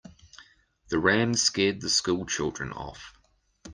[0.89, 3.13] The ram scared the school children off.